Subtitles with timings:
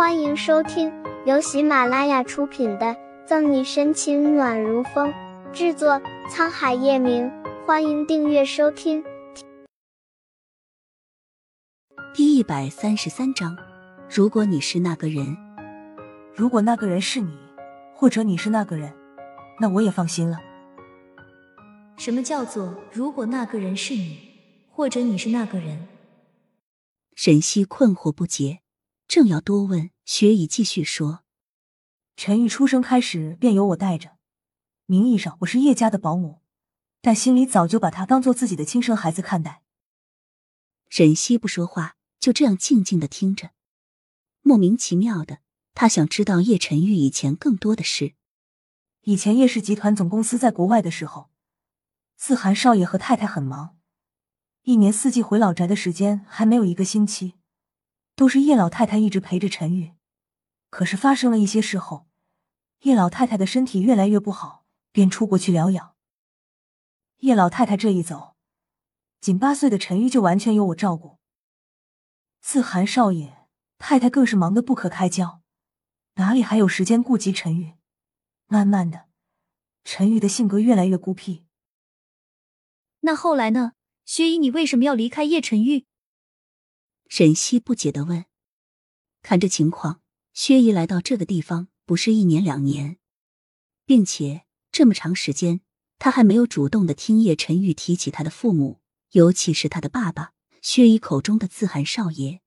[0.00, 0.90] 欢迎收听
[1.26, 2.86] 由喜马拉雅出品的
[3.26, 5.12] 《赠你深情暖如风》，
[5.52, 7.30] 制作沧海夜明。
[7.66, 9.04] 欢迎订阅收听。
[12.14, 13.54] 第一百三十三章，
[14.08, 15.36] 如果你是那个人，
[16.34, 17.36] 如果那个人是你，
[17.94, 18.94] 或者你是那个人，
[19.60, 20.38] 那我也放心了。
[21.98, 24.18] 什么叫做如果那个人是你，
[24.70, 25.88] 或者你是那个人？
[27.14, 28.60] 沈西困惑不解，
[29.10, 31.24] 正要多问，雪姨继续说
[32.14, 34.18] ：“陈玉出生开始便由我带着，
[34.86, 36.42] 名义上我是叶家的保姆，
[37.00, 39.64] 但心里早就把他当做自己的亲生孩子看待。”
[40.88, 43.50] 沈西不说话，就这样静静的听着。
[44.42, 45.40] 莫名其妙的，
[45.74, 48.14] 他想知道叶晨玉以前更多的事。
[49.00, 51.30] 以前叶氏集团总公司在国外的时候，
[52.16, 53.76] 自寒少爷和太太很忙。
[54.62, 57.34] 一年四季回老宅的时间还没有一个星期，
[58.20, 59.94] 都是叶老太太一直陪着陈玉。
[60.68, 62.06] 可是发生了一些事后，
[62.80, 65.94] 叶老太太的身体越来越不好，便出国去疗养。
[67.20, 68.36] 叶老太太这一走，
[69.22, 71.18] 仅八岁的陈玉就完全由我照顾。
[72.42, 73.46] 自寒少爷、
[73.78, 75.40] 太太更是忙得不可开交，
[76.16, 77.72] 哪里还有时间顾及陈玉？
[78.48, 79.06] 慢慢的，
[79.82, 81.46] 陈玉的性格越来越孤僻。
[83.00, 83.72] 那后来呢？
[84.04, 85.86] 薛姨，你为什么要离开叶晨玉？
[87.10, 88.24] 沈西不解的问。
[89.20, 90.00] 看这情况，
[90.32, 92.98] 薛姨来到这个地方不是一年两年，
[93.84, 95.60] 并且这么长时间，
[95.98, 102.40] 她还没有主动的听叶晨玉提起他的父母，尤其是他的爸爸薛姨口中的自寒少爷。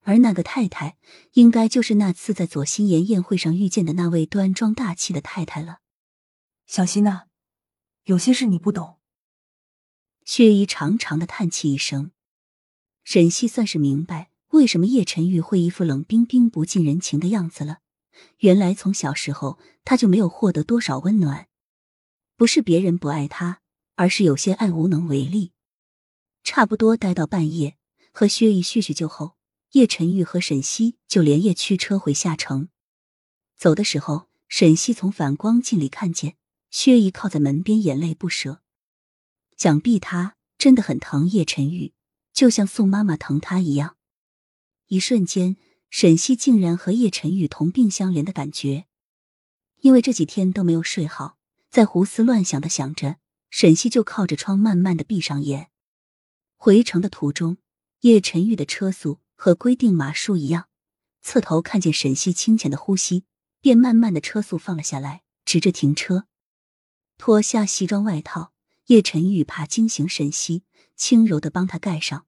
[0.00, 0.98] 而那个太太，
[1.34, 5.78] 应该就是那次在左心言宴会上遇见的那位端庄大气的太太了。
[6.66, 7.26] 小希呐，
[8.06, 8.98] 有些事你不懂。
[10.24, 12.10] 薛姨长长的叹气一声，
[13.06, 17.78] 沈西算是明白为什么叶晨玉会一副冷冰冰、不近人情的样子了。
[18.38, 21.46] 原来从小时候他就没有获得多少温暖，
[22.36, 23.60] 不是别人不爱他，
[23.94, 25.52] 而是有些爱无能为力。
[26.42, 27.76] 差不多待到半夜，
[28.10, 29.36] 和薛姨叙叙旧后，
[29.70, 32.70] 叶晨玉和沈西就连夜驱车回下城。
[33.56, 36.34] 走的时候，沈西从反光镜里看见
[36.72, 38.62] 薛姨靠在门边，眼泪不舍。
[39.56, 41.92] 想必他真的很疼叶晨玉，
[42.36, 43.96] 就像宋妈妈疼他一样。
[44.88, 45.56] 一瞬间，
[45.88, 48.84] 沈西竟然和叶晨玉同病相怜的感觉。
[49.80, 51.38] 因为这几天都没有睡好，
[51.70, 53.16] 在胡思乱想的想着，
[53.48, 55.70] 沈西就靠着窗慢慢的闭上眼。
[56.56, 57.56] 回城的途中，
[58.00, 60.68] 叶晨玉的车速和规定码数一样，
[61.22, 63.24] 侧头看见沈西清浅的呼吸，
[63.62, 66.26] 便慢慢的车速放了下来，直着停车，
[67.16, 68.52] 脱下西装外套。
[68.88, 70.62] 叶晨玉怕惊醒沈西，
[70.96, 72.26] 轻柔的帮他盖上。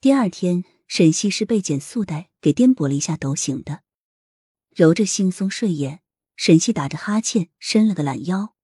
[0.00, 3.82] 第二天，沈西是被减速带给颠簸了一下抖醒的，
[4.70, 6.00] 揉着惺忪睡眼，
[6.36, 8.54] 沈西打着哈欠，伸了个懒腰，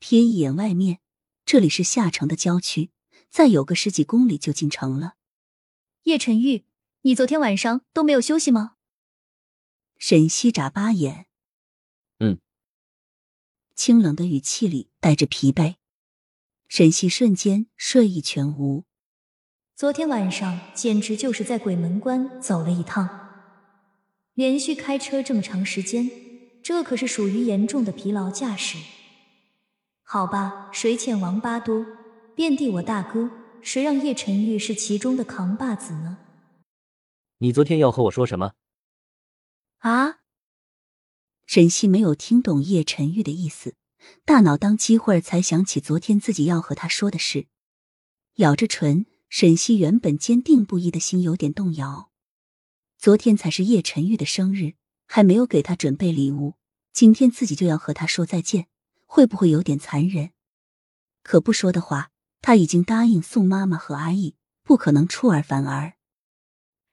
[0.00, 0.98] 瞥一眼外面，
[1.44, 2.90] 这里是下城的郊区，
[3.30, 5.14] 再有个十几公里就进城了。
[6.04, 6.64] 叶晨玉，
[7.02, 8.76] 你昨天晚上都没有休息吗？
[9.98, 11.26] 沈西眨巴眼。
[12.18, 12.40] 嗯
[13.76, 15.76] 清冷的语气里带着疲惫，
[16.68, 18.84] 沈西瞬间睡意全无。
[19.74, 23.08] 昨天晚上简直就是在鬼门关走了一趟，
[24.34, 26.10] 连续开车这么长时间，
[26.62, 28.76] 这可是属于严重的疲劳驾驶。
[30.02, 31.86] 好吧，谁欠王八多，
[32.36, 33.30] 遍地我大哥，
[33.62, 36.18] 谁让叶晨玉是其中的扛把子呢？
[37.38, 38.52] 你昨天要和我说什么？
[39.78, 40.18] 啊？
[41.46, 43.74] 沈西没有听懂叶晨玉的意思，
[44.24, 47.46] 大脑当机会儿才想起昨天自己要和他说的事，
[48.36, 52.10] 咬着唇，沈西原本坚定不移的心有点动摇。
[52.98, 54.74] 昨天才是叶晨玉的生日，
[55.06, 56.54] 还没有给他准备礼物，
[56.92, 58.66] 今天自己就要和他说再见，
[59.06, 60.30] 会不会有点残忍？
[61.22, 65.94] 可不说的话，他已经答应宋妈妈和阿姨，不可能出尔反尔。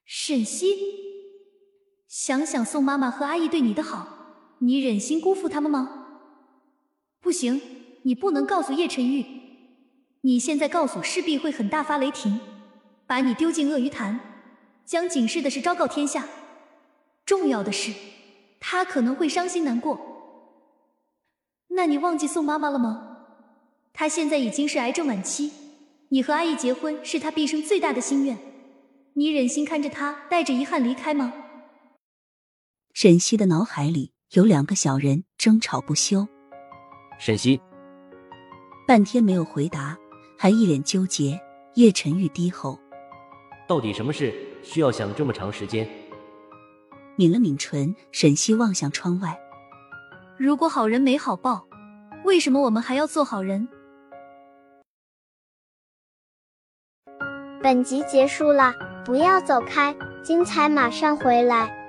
[0.05, 0.75] 沈西，
[2.07, 4.57] 想想宋妈妈和阿姨对你的好。
[4.59, 6.04] 你忍心辜负他们吗？
[7.25, 7.59] 不行，
[8.03, 9.25] 你不能告诉叶晨玉。
[10.21, 12.39] 你现在告诉，势必会很大发雷霆，
[13.07, 14.19] 把你丢进鳄鱼潭，
[14.85, 16.27] 将警示的事昭告天下。
[17.25, 17.91] 重要的是，
[18.59, 19.99] 他可能会伤心难过。
[21.69, 23.17] 那你忘记宋妈妈了吗？
[23.91, 25.51] 她现在已经是癌症晚期，
[26.09, 28.37] 你和阿姨结婚是她毕生最大的心愿。
[29.13, 31.33] 你忍心看着她带着遗憾离开吗？
[32.93, 34.11] 沈西的脑海里。
[34.33, 36.27] 有两个小人争吵不休，
[37.17, 37.59] 沈西
[38.87, 39.97] 半天没有回答，
[40.37, 41.39] 还一脸纠结。
[41.75, 42.79] 叶晨玉低吼
[43.67, 44.33] ：“到底什么事
[44.63, 45.85] 需要想这么长时间？
[47.17, 49.37] 抿了抿唇，沈西望向窗外。
[50.37, 51.67] 如果好人没好报，
[52.23, 53.67] 为什么我们还要做好人？
[57.61, 58.73] 本集结束了，
[59.03, 61.84] 不要走开，精彩马上回来。